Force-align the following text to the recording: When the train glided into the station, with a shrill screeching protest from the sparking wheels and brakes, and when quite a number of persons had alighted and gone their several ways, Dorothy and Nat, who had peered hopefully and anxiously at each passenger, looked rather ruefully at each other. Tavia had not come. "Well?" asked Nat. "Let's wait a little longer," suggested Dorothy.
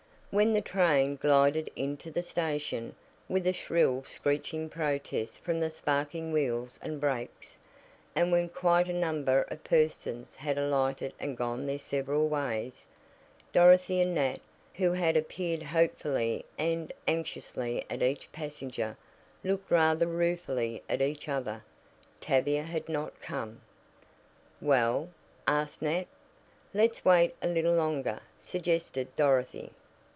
When 0.33 0.53
the 0.53 0.61
train 0.61 1.17
glided 1.17 1.69
into 1.75 2.09
the 2.09 2.21
station, 2.23 2.95
with 3.27 3.45
a 3.45 3.51
shrill 3.51 4.05
screeching 4.05 4.69
protest 4.69 5.39
from 5.39 5.59
the 5.59 5.69
sparking 5.69 6.31
wheels 6.31 6.79
and 6.81 7.01
brakes, 7.01 7.57
and 8.15 8.31
when 8.31 8.47
quite 8.47 8.87
a 8.87 8.93
number 8.93 9.41
of 9.49 9.65
persons 9.65 10.37
had 10.37 10.57
alighted 10.57 11.13
and 11.19 11.35
gone 11.35 11.65
their 11.67 11.77
several 11.77 12.29
ways, 12.29 12.85
Dorothy 13.51 13.99
and 13.99 14.15
Nat, 14.15 14.39
who 14.75 14.93
had 14.93 15.27
peered 15.27 15.63
hopefully 15.63 16.45
and 16.57 16.93
anxiously 17.09 17.83
at 17.89 18.01
each 18.01 18.31
passenger, 18.31 18.95
looked 19.43 19.69
rather 19.69 20.07
ruefully 20.07 20.81
at 20.87 21.01
each 21.01 21.27
other. 21.27 21.61
Tavia 22.21 22.63
had 22.63 22.87
not 22.87 23.19
come. 23.21 23.59
"Well?" 24.61 25.09
asked 25.45 25.81
Nat. 25.81 26.05
"Let's 26.73 27.03
wait 27.03 27.35
a 27.41 27.49
little 27.49 27.75
longer," 27.75 28.21
suggested 28.39 29.13
Dorothy. 29.17 29.71